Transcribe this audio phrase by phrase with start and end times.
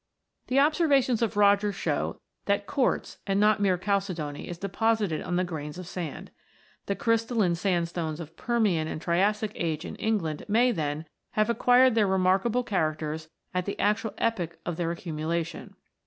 [0.47, 5.43] The observations of Rogers show that quartz and not mere chalcedony is deposited on the
[5.43, 6.31] grains of sand.
[6.87, 12.07] The" crystalline sandstones" of Permian and Triassic age in England may, then, have acquired their
[12.07, 15.75] remarkable characters at the actual epoch of their accumulation.